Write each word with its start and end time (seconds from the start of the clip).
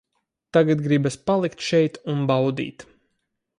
Tagad 0.55 0.81
gribas 0.85 1.17
palikt 1.31 1.67
šeit 1.67 2.01
un 2.15 2.27
baudīt. 2.33 2.89